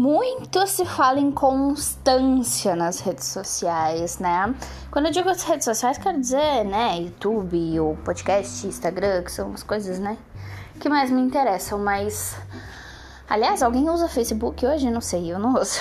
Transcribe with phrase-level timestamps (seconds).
[0.00, 4.54] Muito se fala em constância nas redes sociais, né?
[4.90, 9.52] Quando eu digo as redes sociais, quero dizer, né, YouTube, o podcast, Instagram, que são
[9.52, 10.16] as coisas, né,
[10.80, 12.34] que mais me interessam, mas
[13.28, 14.90] aliás, alguém usa Facebook hoje?
[14.90, 15.78] Não sei, eu não uso.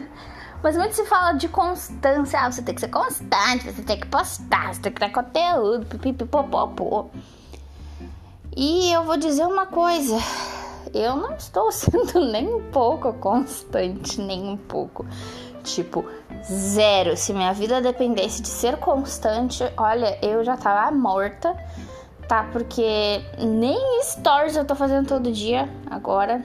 [0.64, 4.06] mas muito se fala de constância, ah, você tem que ser constante, você tem que
[4.06, 7.10] postar, você tem que dar conteúdo, pipipipopopô.
[8.56, 10.16] E eu vou dizer uma coisa,
[10.94, 15.06] eu não estou sendo nem um pouco constante, nem um pouco.
[15.62, 16.04] Tipo,
[16.44, 17.16] zero.
[17.16, 21.54] Se minha vida dependesse de ser constante, olha, eu já tava morta,
[22.26, 22.48] tá?
[22.52, 26.44] Porque nem stories eu tô fazendo todo dia agora.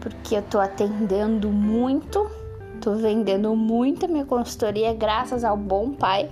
[0.00, 2.28] Porque eu tô atendendo muito,
[2.80, 6.30] tô vendendo muito a minha consultoria graças ao bom pai.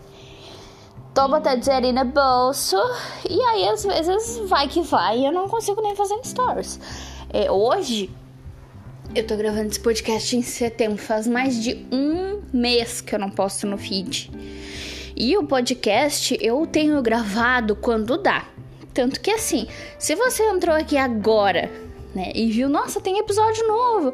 [1.14, 2.76] Tô botando dinheiro no bolso
[3.28, 6.78] e aí às vezes vai que vai e eu não consigo nem fazer stories.
[7.32, 8.10] É, hoje,
[9.14, 13.30] eu tô gravando esse podcast em setembro, faz mais de um mês que eu não
[13.30, 14.28] posto no feed.
[15.16, 18.48] E o podcast eu tenho gravado quando dá.
[18.92, 21.70] Tanto que assim, se você entrou aqui agora,
[22.12, 24.12] né, e viu, nossa, tem episódio novo.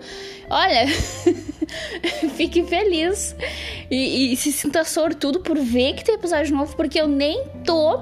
[0.50, 0.86] Olha,
[2.36, 3.34] fique feliz
[3.90, 7.98] e, e se sinta sortudo por ver que tem episódio novo, porque eu nem tô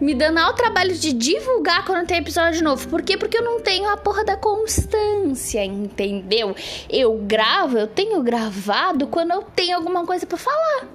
[0.00, 2.88] me dando ao trabalho de divulgar quando tem episódio novo.
[2.88, 3.16] Por quê?
[3.16, 6.54] Porque eu não tenho a porra da constância, entendeu?
[6.88, 10.86] Eu gravo, eu tenho gravado quando eu tenho alguma coisa para falar.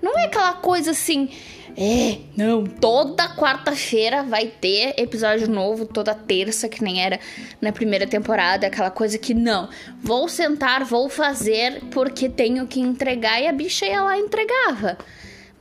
[0.00, 1.30] Não é aquela coisa assim,
[1.76, 7.18] é, não, toda quarta-feira vai ter episódio novo, toda terça, que nem era
[7.60, 9.68] na primeira temporada, aquela coisa que não,
[10.02, 14.98] vou sentar, vou fazer porque tenho que entregar e a bicha ia lá e entregava.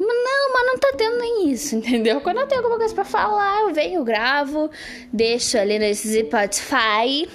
[0.03, 2.21] Não, mas não tá tendo nem isso, entendeu?
[2.21, 4.71] Quando eu tenho alguma coisa pra falar, eu venho, gravo,
[5.13, 7.29] deixo ali nesse Spotify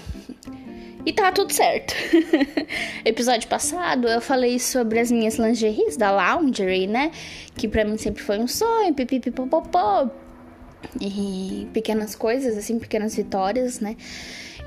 [1.05, 1.95] e tá tudo certo.
[3.05, 7.13] Episódio passado eu falei sobre as minhas lingeries da Laundry, né?
[7.57, 10.11] Que pra mim sempre foi um sonho, pipipipopopó.
[11.01, 13.97] E pequenas coisas, assim, pequenas vitórias, né?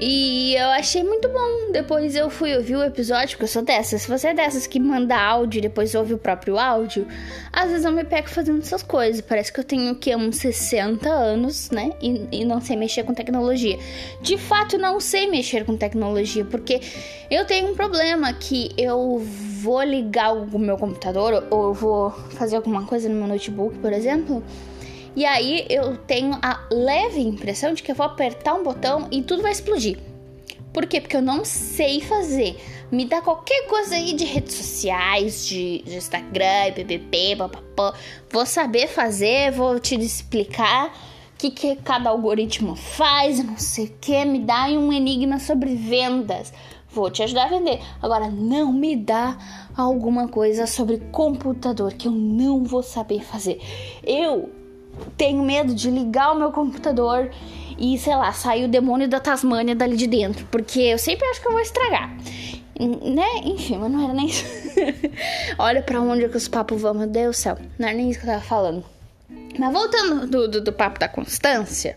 [0.01, 1.73] E eu achei muito bom.
[1.73, 4.03] Depois eu fui ouvir o episódio, porque eu sou dessas.
[4.03, 7.05] Se você é dessas que manda áudio e depois ouve o próprio áudio,
[7.51, 9.19] às vezes eu me pego fazendo essas coisas.
[9.19, 11.91] Parece que eu tenho que uns 60 anos, né?
[12.01, 13.77] E, e não sei mexer com tecnologia.
[14.21, 16.79] De fato, não sei mexer com tecnologia, porque
[17.29, 19.21] eu tenho um problema que eu
[19.61, 23.91] vou ligar o meu computador ou eu vou fazer alguma coisa no meu notebook, por
[23.91, 24.41] exemplo.
[25.19, 29.21] E aí eu tenho a leve impressão de que eu vou apertar um botão e
[29.21, 29.99] tudo vai explodir.
[30.71, 31.01] Por quê?
[31.01, 32.57] Porque eu não sei fazer.
[32.89, 37.95] Me dá qualquer coisa aí de redes sociais, de, de Instagram, ppp, papapá.
[38.31, 43.93] Vou saber fazer, vou te explicar o que, que cada algoritmo faz, não sei o
[43.99, 44.23] que.
[44.23, 46.53] Me dá um enigma sobre vendas.
[46.93, 47.81] Vou te ajudar a vender.
[48.01, 49.37] Agora, não me dá
[49.75, 53.59] alguma coisa sobre computador que eu não vou saber fazer.
[54.01, 54.57] Eu
[55.17, 57.29] tenho medo de ligar o meu computador
[57.77, 61.41] e, sei lá, sair o demônio da Tasmânia dali de dentro, porque eu sempre acho
[61.41, 62.15] que eu vou estragar.
[62.79, 63.27] Né?
[63.43, 64.45] Enfim, mas não era nem isso.
[65.57, 67.57] Olha para onde é que os papos vão, meu Deus do céu.
[67.77, 68.83] Não era nem isso que eu tava falando.
[69.57, 71.95] Mas voltando do, do, do papo da constância.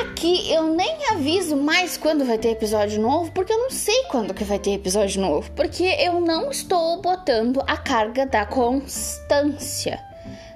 [0.00, 4.34] Aqui eu nem aviso mais quando vai ter episódio novo, porque eu não sei quando
[4.34, 10.07] que vai ter episódio novo, porque eu não estou botando a carga da constância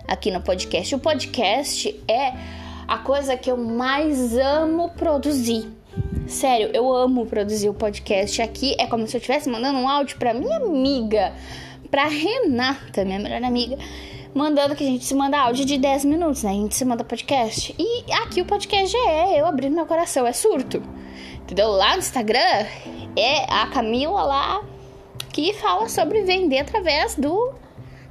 [0.07, 0.95] aqui no podcast.
[0.95, 2.33] O podcast é
[2.87, 5.69] a coisa que eu mais amo produzir.
[6.27, 8.75] Sério, eu amo produzir o podcast aqui.
[8.79, 11.33] É como se eu estivesse mandando um áudio para minha amiga,
[11.91, 13.77] para Renata, minha melhor amiga,
[14.35, 16.51] mandando que a gente se manda áudio de 10 minutos, né?
[16.51, 17.75] A gente se manda podcast.
[17.79, 20.83] E aqui o podcast já é eu abrindo meu coração, é surto.
[21.43, 21.71] Entendeu?
[21.71, 22.67] Lá no Instagram
[23.17, 24.65] é a Camila lá
[25.33, 27.53] que fala sobre vender através do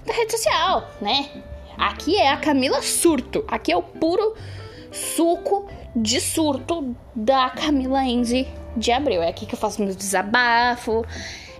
[0.05, 1.29] da rede social, né?
[1.81, 3.43] Aqui é a Camila Surto.
[3.47, 4.35] Aqui é o puro
[4.91, 8.47] suco de surto da Camila Enzi
[8.77, 9.23] de Abril.
[9.23, 11.03] É aqui que eu faço meus desabafos.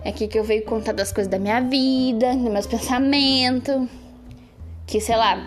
[0.04, 3.88] É aqui que eu venho contar das coisas da minha vida, dos meus pensamentos.
[4.86, 5.44] Que, sei lá,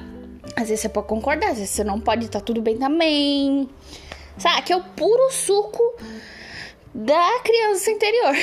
[0.58, 3.70] às vezes você pode concordar, às vezes você não pode, tá tudo bem também.
[4.38, 4.60] Sabe?
[4.60, 5.82] Aqui é o puro suco
[6.96, 8.34] da criança interior.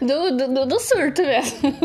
[0.00, 1.76] do, do, do, surto mesmo.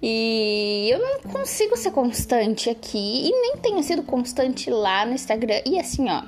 [0.00, 3.28] e eu não consigo ser constante aqui.
[3.28, 5.60] E nem tenho sido constante lá no Instagram.
[5.66, 6.22] E assim, ó.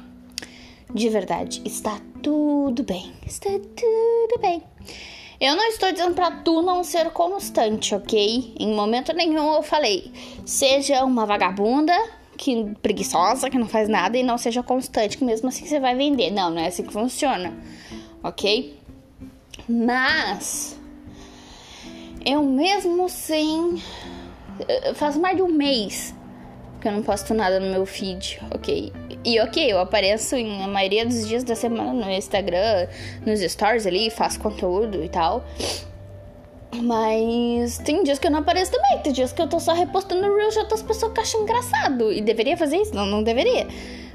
[0.93, 3.12] De verdade, está tudo bem.
[3.25, 4.61] Está tudo bem.
[5.40, 8.52] Eu não estou dizendo pra tu não ser constante, ok?
[8.58, 10.12] Em momento nenhum eu falei,
[10.44, 11.96] seja uma vagabunda
[12.40, 15.94] que preguiçosa, que não faz nada e não seja constante, que mesmo assim você vai
[15.94, 16.31] vender.
[16.31, 17.52] Não, não é assim que funciona,
[18.22, 18.78] ok?
[19.69, 20.81] Mas
[22.25, 23.82] eu mesmo sem.
[24.94, 26.14] Faz mais de um mês
[26.81, 28.90] que eu não posto nada no meu feed, ok?
[29.22, 32.88] E ok, eu apareço em a maioria dos dias da semana no Instagram,
[33.26, 35.44] nos stories ali, faço conteúdo e tal.
[36.72, 38.99] Mas tem dias que eu não apareço também.
[39.02, 42.12] Tem dias que eu tô só repostando Reels e outras pessoas que acham engraçado.
[42.12, 42.94] E deveria fazer isso?
[42.94, 43.67] Não, não deveria.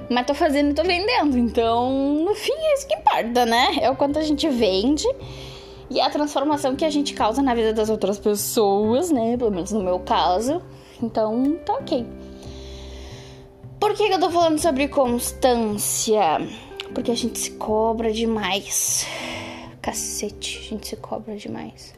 [0.09, 1.37] Mas tô fazendo e tô vendendo.
[1.37, 1.91] Então,
[2.23, 3.77] no fim, é isso que importa, né?
[3.81, 5.07] É o quanto a gente vende
[5.89, 9.37] e a transformação que a gente causa na vida das outras pessoas, né?
[9.37, 10.61] Pelo menos no meu caso.
[11.01, 12.05] Então, tá ok.
[13.79, 16.39] Por que, que eu tô falando sobre constância?
[16.93, 19.05] Porque a gente se cobra demais.
[19.81, 21.93] Cacete, a gente se cobra demais.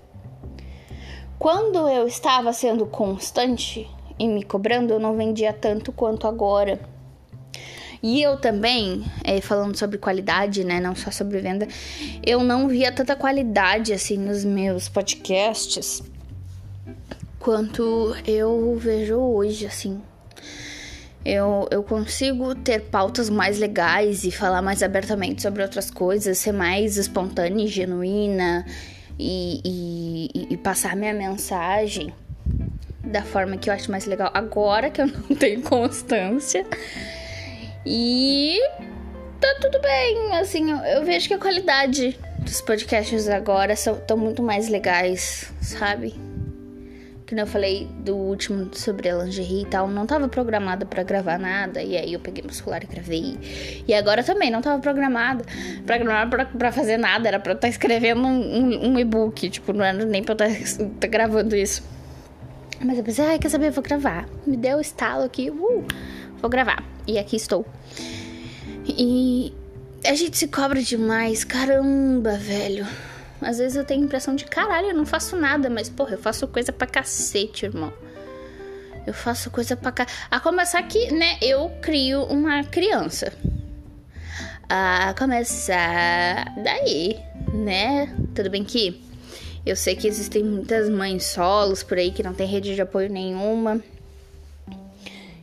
[1.40, 3.88] Quando eu estava sendo constante
[4.18, 6.80] e me cobrando, eu não vendia tanto quanto agora.
[8.02, 11.68] E eu também, é, falando sobre qualidade, né, não só sobre venda,
[12.26, 16.04] eu não via tanta qualidade assim nos meus podcasts
[17.40, 20.02] quanto eu vejo hoje, assim.
[21.24, 26.52] Eu, eu consigo ter pautas mais legais e falar mais abertamente sobre outras coisas, ser
[26.52, 28.66] mais espontânea e genuína
[29.20, 32.14] e, e, e passar minha mensagem
[33.04, 36.66] da forma que eu acho mais legal agora que eu não tenho constância.
[37.86, 38.60] E
[39.40, 44.44] tá tudo bem, assim, eu, eu vejo que a qualidade dos podcasts agora estão muito
[44.44, 46.27] mais legais, sabe?
[47.28, 51.38] Que eu falei do último sobre a lingerie e tal, não tava programada para gravar
[51.38, 53.38] nada, e aí eu peguei meu celular e gravei.
[53.86, 55.44] E agora também não tava programada,
[55.86, 59.50] programada pra, pra fazer nada, era pra eu estar tá escrevendo um, um, um e-book,
[59.50, 61.84] tipo, não era nem pra eu estar tá, tá gravando isso.
[62.80, 64.26] Mas eu pensei, ai, quer saber, eu vou gravar.
[64.46, 65.86] Me deu o estalo aqui, uh,
[66.40, 66.82] vou gravar.
[67.06, 67.66] E aqui estou.
[68.88, 69.54] E
[70.06, 72.88] a gente se cobra demais, caramba, velho.
[73.42, 76.18] Às vezes eu tenho a impressão de caralho, eu não faço nada, mas porra, eu
[76.18, 77.94] faço coisa pra cacete, irmão.
[79.06, 80.06] Eu faço coisa pra cá.
[80.30, 83.32] A começar que, né, eu crio uma criança.
[84.68, 87.18] A começar daí,
[87.54, 88.14] né?
[88.36, 89.02] Tudo bem que
[89.66, 93.10] eu sei que existem muitas mães solos por aí que não tem rede de apoio
[93.10, 93.82] nenhuma.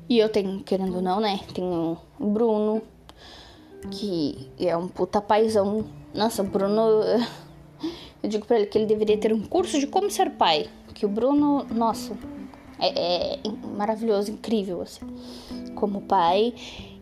[0.09, 1.41] E eu tenho, querendo ou não, né?
[1.55, 2.83] Tenho o Bruno,
[3.91, 5.87] que é um puta paizão.
[6.13, 7.03] Nossa, o Bruno.
[8.25, 10.67] Eu digo pra ele que ele deveria ter um curso de como ser pai.
[10.95, 12.17] Que o Bruno, nossa,
[12.81, 13.39] é, é
[13.77, 15.05] maravilhoso, incrível, assim,
[15.75, 16.55] como pai.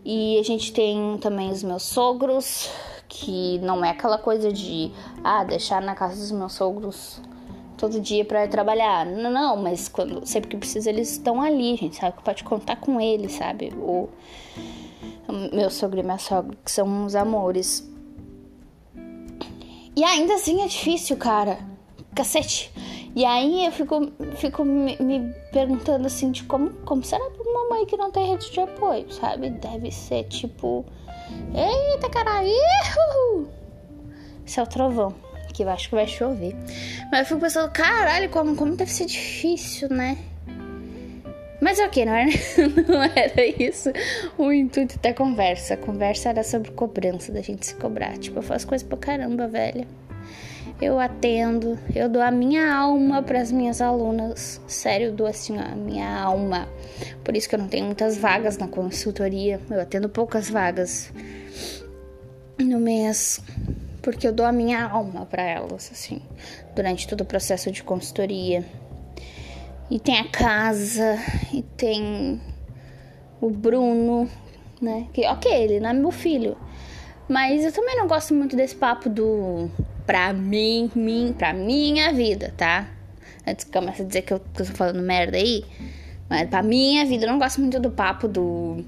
[0.03, 2.69] E a gente tem também os meus sogros,
[3.07, 4.91] que não é aquela coisa de,
[5.23, 7.21] ah, deixar na casa dos meus sogros
[7.77, 9.05] todo dia para trabalhar.
[9.05, 12.75] Não, não, mas quando sempre que precisa eles estão ali, gente sabe que pode contar
[12.75, 13.71] com eles, sabe?
[13.77, 14.09] O
[15.53, 17.92] meu sogro e minha sogra, que são uns amores.
[19.95, 21.59] E ainda assim é difícil, cara.
[22.15, 22.71] Cacete.
[23.15, 27.69] E aí eu fico, fico me, me perguntando assim de como, como será pra uma
[27.69, 29.51] mãe que não tem rede de apoio, sabe?
[29.51, 30.83] Deve ser tipo.
[31.53, 32.49] Eita caralho!
[34.45, 35.13] Isso é o trovão,
[35.53, 36.55] que eu acho que vai chover.
[37.11, 40.17] Mas eu fico pensando, caralho, como, como deve ser difícil, né?
[41.61, 42.29] Mas ok, não era,
[42.87, 43.91] não era isso
[44.37, 45.75] o intuito da conversa.
[45.75, 48.17] A conversa era sobre cobrança, da gente se cobrar.
[48.17, 49.87] Tipo, eu faço coisa pra caramba, velha.
[50.81, 54.59] Eu atendo, eu dou a minha alma para as minhas alunas.
[54.67, 56.67] Sério, eu dou assim a minha alma.
[57.23, 59.61] Por isso que eu não tenho muitas vagas na consultoria.
[59.69, 61.13] Eu atendo poucas vagas
[62.57, 63.39] no mês,
[64.01, 66.21] porque eu dou a minha alma para elas, assim,
[66.75, 68.65] durante todo o processo de consultoria.
[69.89, 71.17] E tem a casa,
[71.53, 72.41] e tem
[73.39, 74.29] o Bruno,
[74.81, 75.07] né?
[75.13, 76.57] Que, ok, ele não é meu filho.
[77.27, 79.69] Mas eu também não gosto muito desse papo do
[80.05, 82.87] pra mim, mim, pra minha vida, tá?
[83.45, 85.63] Antes que comece a dizer que eu, tô falando merda aí.
[86.29, 88.83] Mas pra minha vida, eu não gosto muito do papo do.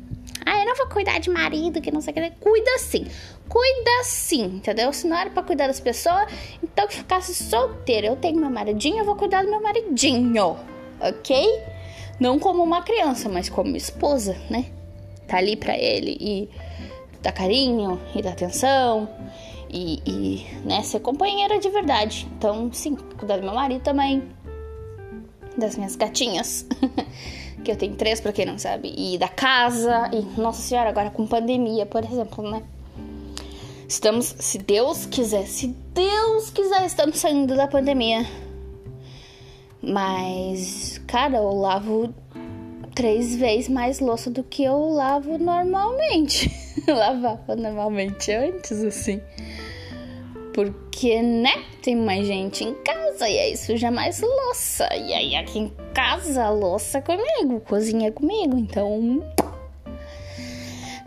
[0.45, 2.31] Ah, eu não vou cuidar de marido, que não sei o que.
[2.39, 3.05] Cuida sim.
[3.49, 4.91] Cuida sim, entendeu?
[4.93, 6.25] Se não era pra cuidar das pessoas,
[6.63, 8.07] então que ficasse solteira.
[8.07, 10.57] Eu tenho meu maridinho, eu vou cuidar do meu maridinho
[11.09, 11.63] ok?
[12.19, 14.65] Não como uma criança, mas como esposa, né?
[15.27, 16.49] Tá ali pra ele e
[17.21, 19.09] dar carinho e dar atenção
[19.69, 22.27] e, e né, ser companheira de verdade.
[22.37, 24.23] Então, sim, cuidar do meu marido também,
[25.57, 26.65] das minhas gatinhas,
[27.63, 31.09] que eu tenho três, pra quem não sabe, e da casa, e nossa senhora, agora
[31.09, 32.63] com pandemia, por exemplo, né?
[33.87, 38.25] Estamos, se Deus quiser, se Deus quiser, estamos saindo da pandemia.
[39.85, 42.13] Mas, cara, eu lavo
[42.95, 46.49] três vezes mais louça do que eu lavo normalmente.
[46.87, 49.21] Lavava normalmente antes, assim.
[50.53, 51.63] Porque, né?
[51.83, 54.87] Tem mais gente em casa e aí suja mais louça.
[54.95, 58.57] E aí aqui em casa, louça é comigo, cozinha é comigo.
[58.57, 59.21] Então,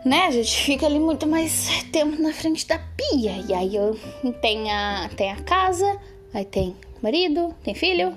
[0.04, 0.26] né?
[0.26, 3.44] A gente fica ali muito mais tempo na frente da pia.
[3.48, 3.98] E aí eu
[4.40, 5.98] tem a, tem a casa,
[6.32, 8.14] aí tem marido, tem filho,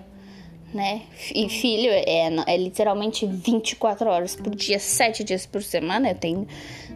[0.73, 1.01] né?
[1.33, 6.09] E filho é, é literalmente 24 horas por dia, 7 dias por semana.
[6.09, 6.47] Eu tenho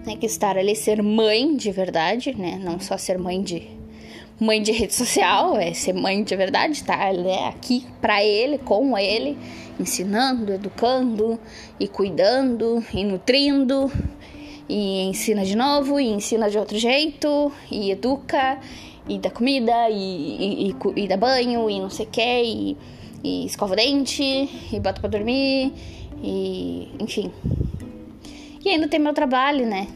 [0.05, 2.59] né, que estar ali, ser mãe de verdade, né?
[2.61, 3.67] Não só ser mãe de
[4.39, 7.11] mãe de rede social, é ser mãe de verdade, tá?
[7.13, 7.47] Né?
[7.47, 9.37] Aqui para ele, com ele,
[9.79, 11.39] ensinando, educando
[11.79, 13.91] e cuidando e nutrindo
[14.67, 18.59] e ensina de novo e ensina de outro jeito e educa
[19.07, 22.77] e dá comida e, e, e, e dá banho e não sei o que e,
[23.25, 25.73] e escova o dente e bota pra dormir
[26.21, 27.31] e enfim.
[28.63, 29.87] E ainda tem meu trabalho, né?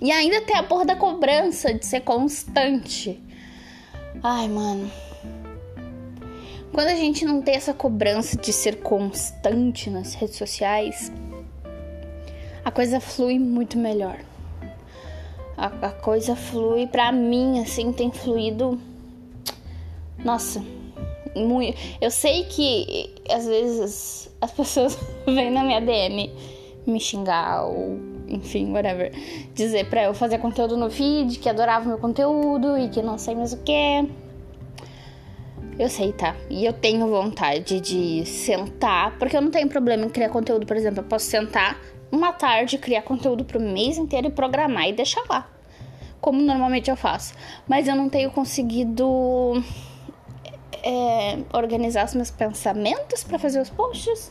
[0.00, 3.18] E ainda tem a porra da cobrança de ser constante.
[4.22, 4.90] Ai, mano.
[6.72, 11.10] Quando a gente não tem essa cobrança de ser constante nas redes sociais,
[12.62, 14.18] a coisa flui muito melhor.
[15.56, 18.78] A, a coisa flui, pra mim, assim, tem fluído.
[20.22, 20.62] Nossa,
[21.36, 21.78] muito.
[22.00, 26.30] Eu sei que às vezes as pessoas vêm na minha DM
[26.86, 29.12] me xingar ou enfim, whatever,
[29.54, 33.34] dizer pra eu fazer conteúdo no feed, que adorava meu conteúdo e que não sei
[33.34, 34.08] mais o que.
[35.78, 36.34] Eu sei, tá?
[36.48, 40.76] E eu tenho vontade de sentar, porque eu não tenho problema em criar conteúdo, por
[40.76, 41.78] exemplo, eu posso sentar
[42.10, 45.48] uma tarde, criar conteúdo pro mês inteiro e programar e deixar lá.
[46.20, 47.34] Como normalmente eu faço.
[47.68, 49.62] Mas eu não tenho conseguido
[50.86, 54.30] é, organizar os meus pensamentos para fazer os posts,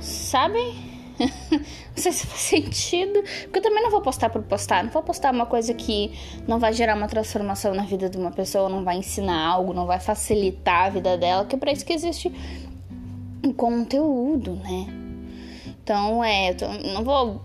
[0.00, 0.58] sabe?
[1.50, 1.60] não
[1.94, 3.22] sei se faz sentido.
[3.42, 4.82] Porque eu também não vou postar por postar.
[4.82, 6.18] Não vou postar uma coisa que
[6.48, 9.86] não vai gerar uma transformação na vida de uma pessoa, não vai ensinar algo, não
[9.86, 12.32] vai facilitar a vida dela, que é pra isso que existe
[13.44, 14.86] um conteúdo, né?
[15.66, 16.56] Então, é,
[16.94, 17.42] não vou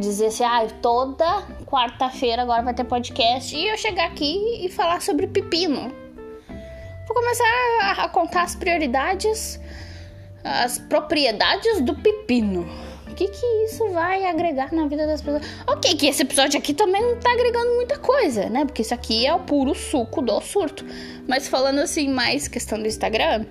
[0.00, 5.02] dizer assim, ah, toda quarta-feira agora vai ter podcast e eu chegar aqui e falar
[5.02, 6.03] sobre pepino.
[7.14, 9.60] Vou começar a contar as prioridades
[10.42, 12.66] as propriedades do pepino.
[13.08, 15.46] O que, que isso vai agregar na vida das pessoas?
[15.66, 18.64] Ok, que esse episódio aqui também não tá agregando muita coisa, né?
[18.64, 20.84] Porque isso aqui é o puro suco do surto.
[21.26, 23.46] Mas falando assim, mais questão do Instagram,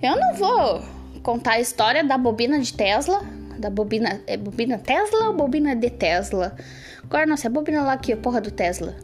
[0.00, 0.82] eu não vou
[1.22, 3.22] contar a história da bobina de Tesla.
[3.58, 4.22] Da bobina.
[4.28, 6.56] É bobina Tesla ou bobina de Tesla?
[7.02, 8.96] Agora, nossa, é bobina lá que a porra do Tesla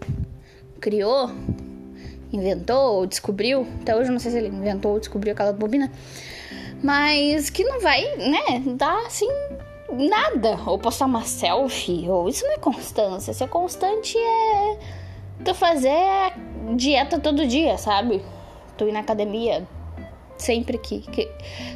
[0.80, 1.28] criou,
[2.32, 3.66] inventou ou descobriu.
[3.80, 5.90] Até hoje eu não sei se ele inventou ou descobriu aquela bobina
[6.82, 9.28] mas que não vai, né, dar assim
[9.92, 10.58] nada.
[10.66, 13.32] Ou postar uma selfie, ou isso não é constância.
[13.32, 14.78] Ser constante é
[15.44, 16.32] tu fazer
[16.76, 18.22] dieta todo dia, sabe?
[18.76, 19.66] Tu ir na academia
[20.36, 21.28] sempre que, que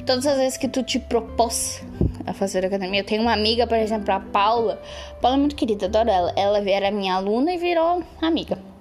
[0.07, 1.83] todas as vezes que tu te propôs
[2.25, 3.01] a fazer academia.
[3.01, 4.81] Eu tenho uma amiga, por exemplo, a Paula.
[5.21, 6.33] Paula é muito querida, adoro ela.
[6.37, 8.72] Ela era minha aluna e virou amiga.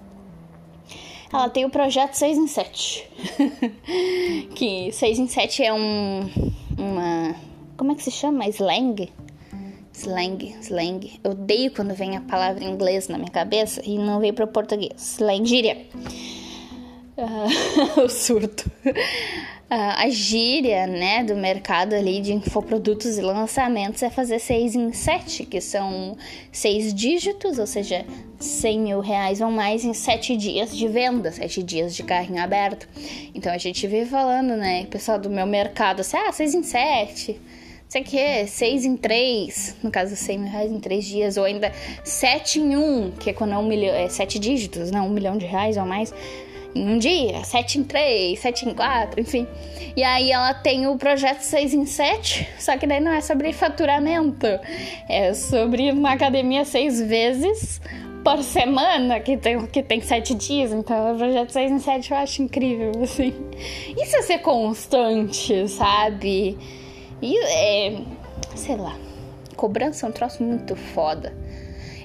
[1.34, 3.10] Ela tem o projeto 6 em 7.
[4.56, 6.30] que 6 em 7 é um.
[6.78, 7.36] Uma.
[7.78, 8.48] Como é que se chama?
[8.50, 9.10] Slang?
[9.94, 11.20] Slang, slang.
[11.24, 14.46] Eu odeio quando vem a palavra em inglês na minha cabeça e não veio para
[14.46, 14.94] o português.
[14.98, 15.86] Slang, gíria.
[17.18, 18.70] Uh, o surto
[19.74, 25.46] a gíria, né, do mercado ali de infoprodutos e lançamentos é fazer seis em sete,
[25.46, 26.18] que são
[26.52, 28.06] seis dígitos, ou seja,
[28.38, 32.86] 100 mil reais ou mais em sete dias de venda, sete dias de carrinho aberto.
[33.34, 37.40] Então a gente vive falando, né, pessoal do meu mercado, assim, ah, seis em sete,
[37.88, 41.72] sei que, seis em três, no caso 100 mil reais em três dias, ou ainda
[42.04, 45.38] sete em um, que é quando é um milhão, é sete dígitos, né, um milhão
[45.38, 46.14] de reais ou mais
[46.76, 49.48] um dia, 7 em 3, 7 em 4, enfim.
[49.96, 53.52] E aí ela tem o projeto 6 em 7, só que daí não é sobre
[53.52, 54.48] faturamento,
[55.10, 57.82] é sobre uma academia seis vezes
[58.24, 60.00] por semana, que tem, que tem
[60.38, 63.34] dias, então o projeto 6 em 7 eu acho incrível, assim.
[64.02, 66.58] Isso é ser constante, sabe?
[67.22, 68.02] E é.
[68.56, 68.96] sei lá.
[69.56, 71.36] Cobrança é um troço muito foda.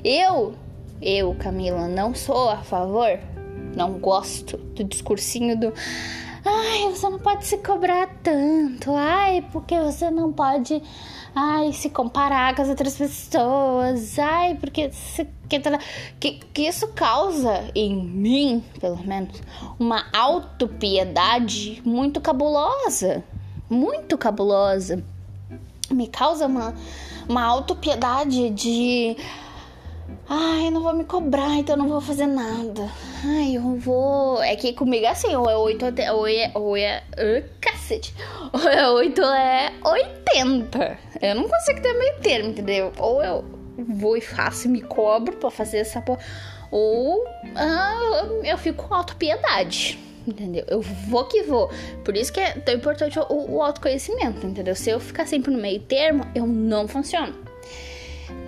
[0.05, 0.55] Eu,
[1.01, 3.19] eu, Camila, não sou a favor
[3.77, 5.73] não gosto do discursinho do
[6.45, 10.83] ai, você não pode se cobrar tanto, ai, porque você não pode,
[11.35, 14.91] ai, se comparar com as outras pessoas, ai, porque
[15.49, 15.61] que,
[16.21, 19.43] que, que isso causa em mim, pelo menos,
[19.79, 23.23] uma autopiedade muito cabulosa,
[23.69, 25.05] muito cabulosa.
[25.89, 26.75] Me causa uma,
[27.29, 29.17] uma autopiedade de
[30.29, 32.91] Ai, não vou me cobrar, então não vou fazer nada.
[33.29, 34.41] Ai, eu vou.
[34.41, 36.51] É que comigo é assim, ou é 8 ou é.
[36.55, 37.03] Ou é.
[37.19, 38.15] Uh, cacete!
[38.53, 40.99] Ou é 8 ou é 80.
[41.21, 42.93] Eu não consigo ter meio termo, entendeu?
[42.99, 43.45] Ou eu
[43.77, 46.21] vou e faço e me cobro pra fazer essa porra.
[46.71, 49.99] Ou uh, eu fico com autopiedade.
[50.27, 50.65] Entendeu?
[50.69, 51.69] Eu vou que vou.
[52.05, 54.75] Por isso que é tão importante o, o autoconhecimento, entendeu?
[54.77, 57.46] Se eu ficar sempre no meio termo, eu não funciono.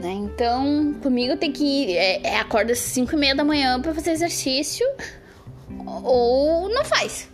[0.00, 0.12] Né?
[0.12, 4.12] Então, comigo tem que é, é acorda às 5 e meia da manhã para fazer
[4.12, 4.86] exercício
[6.02, 7.28] ou não faz.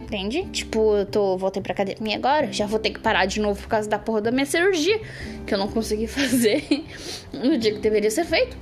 [0.00, 0.44] Entende?
[0.52, 3.68] Tipo, eu tô, voltei pra academia agora, já vou ter que parar de novo por
[3.68, 5.00] causa da porra da minha cirurgia,
[5.46, 6.84] que eu não consegui fazer
[7.32, 8.56] no dia que deveria ser feito.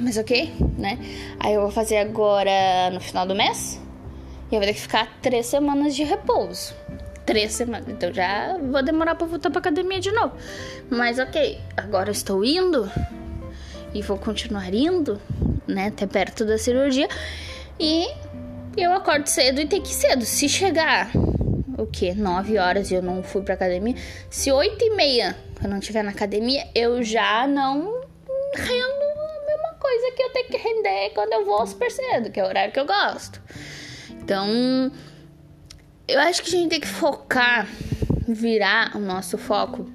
[0.00, 0.98] Mas ok, né?
[1.38, 3.80] Aí eu vou fazer agora no final do mês.
[4.50, 6.74] E eu vou ter que ficar três semanas de repouso.
[7.26, 7.88] Três semanas.
[7.88, 10.34] Então já vou demorar pra voltar pra academia de novo.
[10.90, 12.90] Mas ok, agora estou indo.
[13.92, 15.20] E vou continuar indo,
[15.66, 15.86] né?
[15.88, 17.08] Até perto da cirurgia.
[17.78, 18.08] E
[18.76, 20.24] eu acordo cedo e tenho que ir cedo.
[20.24, 21.10] Se chegar
[21.78, 22.12] o que?
[22.14, 23.94] 9 horas e eu não fui pra academia.
[24.28, 28.02] Se 8 e meia eu não estiver na academia, eu já não
[28.54, 29.04] rendo
[29.84, 32.72] coisa que eu tenho que render quando eu vou super cedo, que é o horário
[32.72, 33.40] que eu gosto.
[34.10, 34.90] Então,
[36.06, 37.66] eu acho que a gente tem que focar,
[38.28, 39.86] virar o nosso foco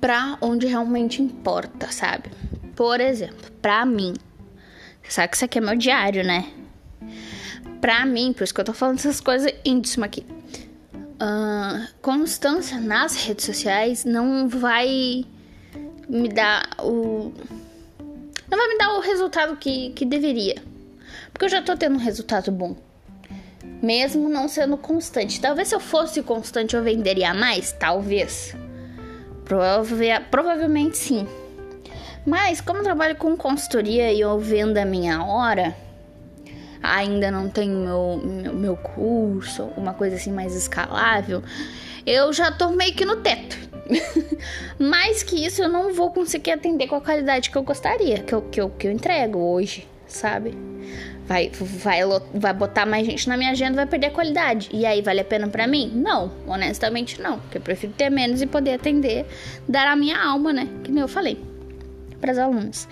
[0.00, 2.30] pra onde realmente importa, sabe?
[2.74, 4.14] Por exemplo, pra mim,
[5.08, 6.50] sabe que isso aqui é meu diário, né?
[7.80, 10.26] Pra mim, por isso que eu tô falando essas coisas íntimas aqui.
[11.18, 15.24] Uh, constância nas redes sociais não vai
[16.08, 17.32] me dar o.
[18.48, 20.62] Não vai me dar o resultado que, que deveria.
[21.32, 22.76] Porque eu já tô tendo um resultado bom.
[23.82, 25.40] Mesmo não sendo constante.
[25.40, 27.72] Talvez se eu fosse constante eu venderia mais?
[27.72, 28.56] Talvez.
[29.44, 29.96] Prova
[30.30, 31.26] provavelmente sim.
[32.26, 35.76] Mas como eu trabalho com consultoria e eu vendo a minha hora,
[36.82, 41.42] ainda não tenho meu, meu, meu curso, uma coisa assim mais escalável,
[42.04, 43.56] eu já tô meio que no teto.
[44.78, 48.34] Mais que isso, eu não vou conseguir atender com a qualidade que eu gostaria, que
[48.34, 50.56] eu, que eu, que eu entrego hoje, sabe?
[51.26, 52.00] Vai, vai,
[52.32, 54.68] vai botar mais gente na minha agenda, vai perder a qualidade.
[54.72, 55.90] E aí, vale a pena para mim?
[55.94, 57.40] Não, honestamente não.
[57.40, 59.26] Porque eu prefiro ter menos e poder atender,
[59.68, 60.68] dar a minha alma, né?
[60.84, 61.38] Que nem eu falei
[62.20, 62.88] para as alunas.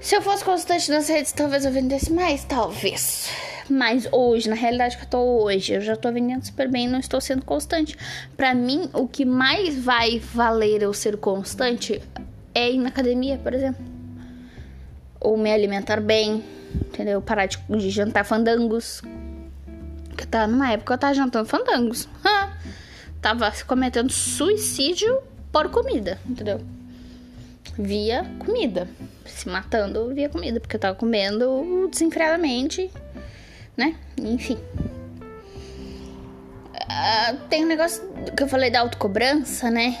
[0.00, 3.30] Se eu fosse constante nas redes, talvez eu vendesse mais, talvez.
[3.70, 6.98] Mas hoje, na realidade que eu tô hoje, eu já tô vendendo super bem, não
[6.98, 7.96] estou sendo constante.
[8.36, 12.02] Para mim, o que mais vai valer eu ser constante
[12.54, 13.82] é ir na academia, por exemplo.
[15.18, 17.20] Ou me alimentar bem, entendeu?
[17.22, 19.02] Parar de, de jantar fandangos.
[20.16, 22.08] Que tá numa época eu tava jantando fandangos.
[23.20, 25.20] tava cometendo suicídio
[25.52, 26.60] por comida, entendeu?
[27.78, 28.88] Via comida.
[29.26, 32.90] Se matando via comida, porque eu tava comendo desenfreadamente
[33.76, 33.94] né?
[34.18, 34.58] Enfim.
[36.74, 38.02] Uh, tem um negócio
[38.36, 39.96] que eu falei da autocobrança, né?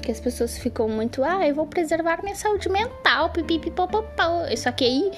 [0.00, 4.44] Que as pessoas ficam muito, ah, eu vou preservar minha saúde mental, pipipipopopó.
[4.66, 5.10] Aqui aí,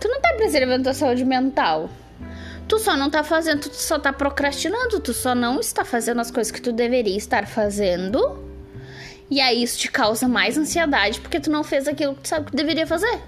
[0.00, 1.90] tu não tá preservando tua saúde mental.
[2.66, 6.30] Tu só não tá fazendo, tu só tá procrastinando, tu só não está fazendo as
[6.30, 8.46] coisas que tu deveria estar fazendo.
[9.30, 12.50] E aí isso te causa mais ansiedade porque tu não fez aquilo que tu sabe
[12.50, 13.20] que deveria fazer.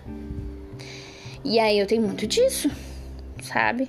[1.43, 2.71] E aí eu tenho muito disso
[3.43, 3.89] sabe?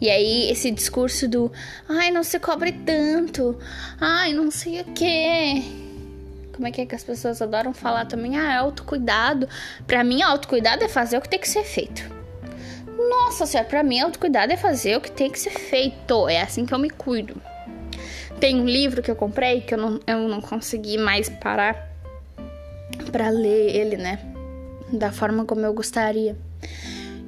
[0.00, 1.52] E aí esse discurso do
[1.88, 3.56] ai, não se cobre tanto,
[4.00, 5.81] ai, não sei o que.
[6.62, 8.38] Como é que é que as pessoas adoram falar também?
[8.38, 9.48] Ah, é autocuidado.
[9.84, 12.08] Pra mim, autocuidado é fazer o que tem que ser feito.
[13.10, 16.28] Nossa senhora, pra mim, autocuidado é fazer o que tem que ser feito.
[16.28, 17.34] É assim que eu me cuido.
[18.38, 21.90] Tem um livro que eu comprei que eu não, eu não consegui mais parar
[23.10, 24.20] para ler ele, né?
[24.92, 26.36] Da forma como eu gostaria.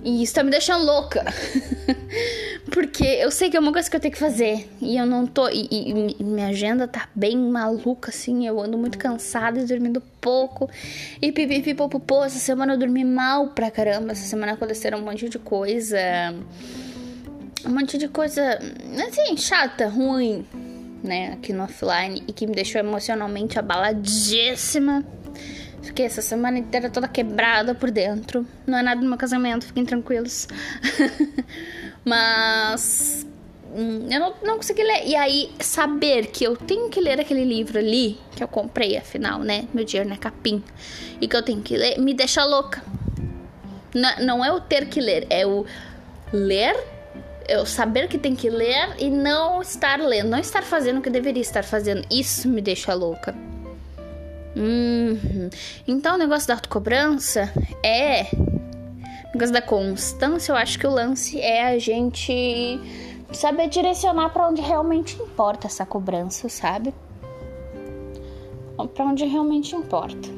[0.05, 1.25] E isso tá me deixando louca.
[2.75, 4.69] Porque eu sei que é uma coisa que eu tenho que fazer.
[4.81, 5.49] E eu não tô.
[5.49, 8.49] E, e, e, minha agenda tá bem maluca, assim.
[8.49, 10.69] Eu ando muito cansada e dormindo pouco.
[11.23, 12.25] E pipipipopopô.
[12.25, 14.11] Essa semana eu dormi mal pra caramba.
[14.11, 16.01] Essa semana aconteceram um monte de coisa.
[17.65, 18.59] Um monte de coisa.
[19.09, 20.45] Assim, chata, ruim,
[21.01, 21.35] né?
[21.35, 22.25] Aqui no offline.
[22.27, 25.05] E que me deixou emocionalmente abaladíssima.
[25.81, 28.45] Fiquei essa semana inteira toda quebrada por dentro.
[28.67, 30.49] Não é nada do meu casamento, fiquem tranquilos.
[32.05, 33.27] Mas
[33.75, 35.07] hum, eu não, não consegui ler.
[35.07, 39.41] E aí, saber que eu tenho que ler aquele livro ali, que eu comprei, afinal,
[39.41, 39.67] né?
[39.73, 40.63] Meu dinheiro não é capim.
[41.21, 42.83] E que eu tenho que ler, me deixa louca.
[43.95, 45.65] Não, não é o ter que ler, é o
[46.33, 46.77] ler,
[47.49, 51.11] eu saber que tem que ler e não estar lendo, não estar fazendo o que
[51.11, 52.05] deveria estar fazendo.
[52.11, 53.35] Isso me deixa louca
[54.57, 55.51] Uhum.
[55.87, 58.27] Então, o negócio da autocobrança é.
[59.35, 62.81] Negócio da constância, eu acho que o lance é a gente
[63.33, 66.95] saber direcionar para onde realmente importa essa cobrança, sabe?
[68.95, 70.29] Para onde realmente importa.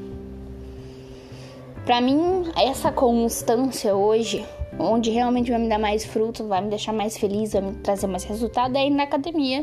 [1.85, 4.43] Para mim, essa constância hoje,
[4.79, 8.07] onde realmente vai me dar mais fruto, vai me deixar mais feliz, vai me trazer
[8.07, 9.63] mais resultado, é ir na academia.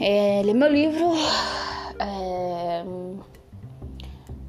[0.00, 1.12] É, ler meu livro,
[1.98, 2.53] é,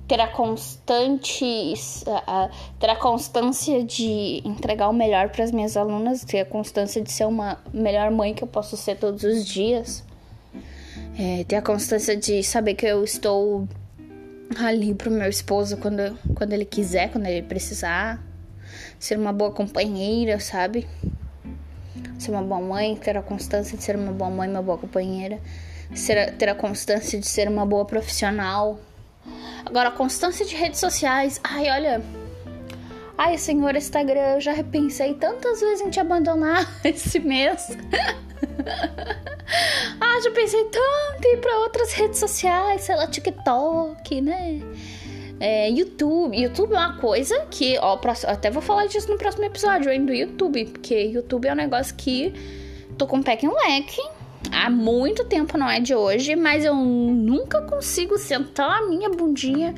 [0.07, 1.73] ter a constante,
[2.79, 7.11] ter a constância de entregar o melhor para as minhas alunas, ter a constância de
[7.11, 10.03] ser uma melhor mãe que eu posso ser todos os dias,
[11.17, 13.67] é, ter a constância de saber que eu estou
[14.59, 18.23] ali pro meu esposo quando, quando ele quiser, quando ele precisar,
[18.99, 20.87] ser uma boa companheira, sabe?
[22.19, 25.39] Ser uma boa mãe, ter a constância de ser uma boa mãe, uma boa companheira,
[25.95, 28.79] ser, ter a constância de ser uma boa profissional
[29.65, 31.39] Agora, a constância de redes sociais.
[31.43, 32.01] Ai, olha.
[33.17, 37.69] Ai, senhor Instagram, eu já repensei tantas vezes em te abandonar esse mês.
[39.99, 44.61] ah, já pensei tanto em ir pra outras redes sociais, sei lá, TikTok, né?
[45.39, 46.37] É, YouTube.
[46.37, 47.97] YouTube é uma coisa que, ó,
[48.27, 51.95] até vou falar disso no próximo episódio, hein, do YouTube, porque YouTube é um negócio
[51.95, 52.33] que
[52.97, 54.01] tô com o pé em leque
[54.51, 59.73] há muito tempo, não é de hoje, mas eu nunca consigo sentar a minha bundinha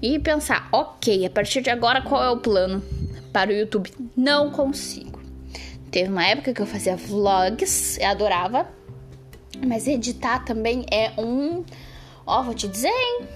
[0.00, 2.82] e pensar, ok, a partir de agora qual é o plano
[3.32, 3.90] para o YouTube?
[4.16, 5.20] Não consigo.
[5.90, 8.68] Teve uma época que eu fazia vlogs, eu adorava,
[9.66, 11.64] mas editar também é um.
[12.26, 13.26] Ó, vou te dizer, hein?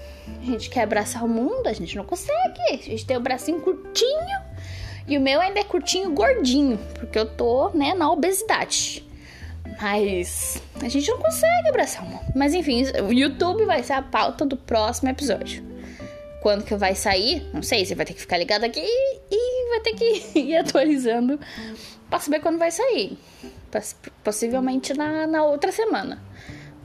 [0.41, 2.61] A gente quer abraçar o mundo, a gente não consegue.
[2.69, 4.41] A gente tem o bracinho curtinho
[5.07, 9.03] e o meu ainda é curtinho gordinho, porque eu tô, né, na obesidade.
[9.79, 12.25] Mas a gente não consegue abraçar o mundo.
[12.35, 15.63] Mas enfim, o YouTube vai ser a pauta do próximo episódio.
[16.41, 17.47] Quando que vai sair?
[17.53, 21.39] Não sei, você vai ter que ficar ligado aqui e vai ter que ir atualizando
[22.09, 23.17] pra saber quando vai sair.
[24.23, 26.21] Possivelmente na, na outra semana.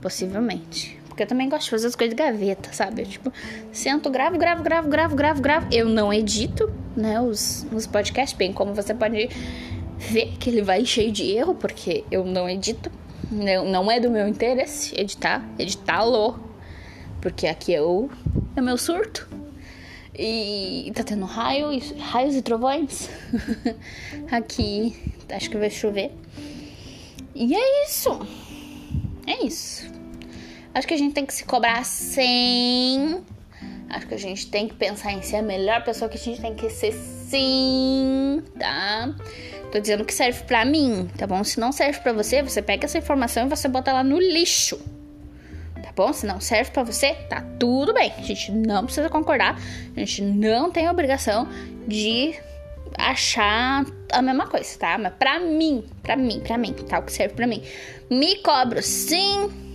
[0.01, 0.97] Possivelmente.
[1.07, 3.01] Porque eu também gosto de fazer as coisas de gaveta, sabe?
[3.01, 3.33] Eu, tipo,
[3.71, 5.67] sento, gravo, gravo, gravo, gravo, gravo, gravo.
[5.71, 9.27] Eu não edito, né, os, os podcasts, bem como você pode
[9.97, 12.91] ver que ele vai cheio de erro, porque eu não edito.
[13.31, 16.39] Não, não é do meu interesse editar, editá-lo.
[17.21, 18.09] Porque aqui eu
[18.55, 19.27] é meu surto.
[20.17, 23.09] E tá tendo raio, raios e trovões.
[24.31, 24.95] aqui
[25.29, 26.11] acho que vai chover.
[27.35, 28.09] E é isso.
[29.27, 29.85] É isso.
[30.73, 33.23] Acho que a gente tem que se cobrar sem.
[33.89, 36.41] Acho que a gente tem que pensar em ser a melhor pessoa que a gente
[36.41, 39.13] tem que ser sim, tá?
[39.71, 41.43] Tô dizendo que serve para mim, tá bom?
[41.43, 44.77] Se não serve para você, você pega essa informação e você bota lá no lixo.
[45.81, 46.11] Tá bom?
[46.11, 48.11] Se não serve para você, tá tudo bem.
[48.17, 49.59] A gente não precisa concordar.
[49.95, 51.47] A gente não tem obrigação
[51.87, 52.35] de
[52.97, 54.97] achar a mesma coisa, tá?
[54.97, 56.99] Mas pra mim, pra mim, pra mim, tá?
[56.99, 57.61] O que serve pra mim.
[58.09, 59.66] Me cobro sim.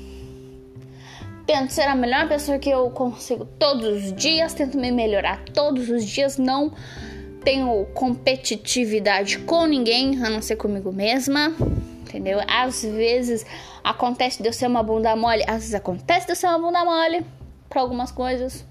[1.52, 4.54] Tento ser a melhor pessoa que eu consigo todos os dias.
[4.54, 6.38] Tento me melhorar todos os dias.
[6.38, 6.72] Não
[7.44, 11.54] tenho competitividade com ninguém, a não ser comigo mesma.
[12.00, 12.40] Entendeu?
[12.48, 13.44] Às vezes
[13.84, 16.82] acontece de eu ser uma bunda mole, às vezes acontece de eu ser uma bunda
[16.86, 17.22] mole
[17.68, 18.64] para algumas coisas.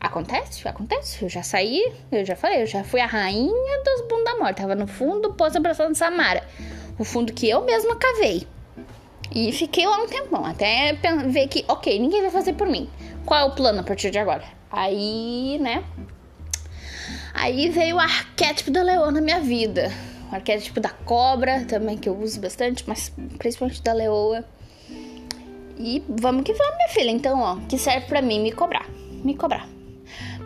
[0.00, 1.22] Acontece, acontece.
[1.22, 1.80] Eu já saí,
[2.10, 4.54] eu já falei, eu já fui a rainha das bunda mole.
[4.54, 6.42] Tava no fundo do poço abraçando Samara.
[6.98, 8.44] O fundo que eu mesma cavei.
[9.32, 10.92] E fiquei lá um tempão, até
[11.28, 12.88] ver que, ok, ninguém vai fazer por mim.
[13.24, 14.44] Qual é o plano a partir de agora?
[14.70, 15.84] Aí, né,
[17.32, 19.90] Aí veio o arquétipo da leoa na minha vida.
[20.30, 24.44] O arquétipo da cobra também, que eu uso bastante, mas principalmente da leoa.
[25.78, 27.10] E vamos que vamos, minha filha.
[27.10, 28.86] Então, ó, que serve para mim me cobrar.
[29.24, 29.66] Me cobrar.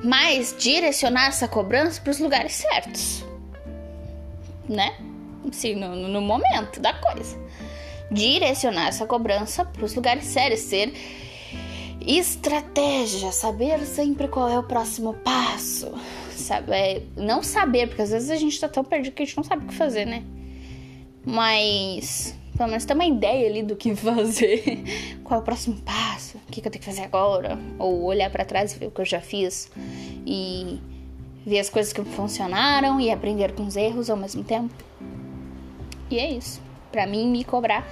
[0.03, 3.25] Mas direcionar essa cobrança para os lugares certos.
[4.69, 4.95] Né?
[5.53, 7.37] Sim, no, no momento da coisa.
[8.11, 10.61] Direcionar essa cobrança para os lugares sérios.
[10.61, 10.93] Ser
[12.07, 15.93] estratégia, saber sempre qual é o próximo passo
[16.45, 16.73] sabe?
[16.73, 19.45] É não saber, porque às vezes a gente tá tão perdido que a gente não
[19.45, 20.23] sabe o que fazer, né?
[21.25, 24.85] Mas pelo menos ter uma ideia ali do que fazer.
[25.25, 26.37] Qual é o próximo passo?
[26.37, 27.59] O que eu tenho que fazer agora?
[27.79, 29.71] Ou olhar para trás e ver o que eu já fiz
[30.27, 30.79] e
[31.45, 34.75] ver as coisas que funcionaram e aprender com os erros ao mesmo tempo.
[36.11, 36.61] E é isso.
[36.95, 37.85] Para mim, me cobrar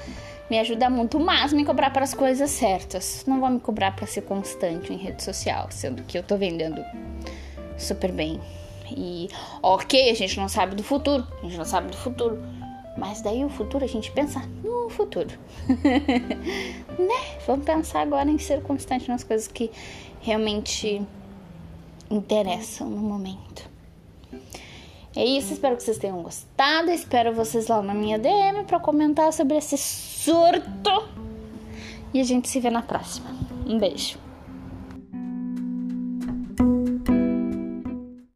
[0.48, 3.24] me ajuda muito, mas me cobrar para as coisas certas.
[3.26, 6.84] Não vou me cobrar para ser constante em rede social, sendo que eu tô vendendo
[7.78, 8.38] super bem.
[8.94, 9.30] E
[9.62, 12.38] ok, a gente não sabe do futuro, a gente não sabe do futuro.
[12.98, 15.30] Mas daí o futuro a gente pensa no futuro.
[15.66, 17.38] né?
[17.46, 19.70] Vamos pensar agora em ser constante nas coisas que
[20.20, 21.00] realmente
[22.10, 23.70] interessam no momento.
[25.14, 26.90] É isso, espero que vocês tenham gostado.
[26.90, 31.08] Espero vocês lá na minha DM para comentar sobre esse surto.
[32.14, 33.30] E a gente se vê na próxima.
[33.66, 34.21] Um beijo.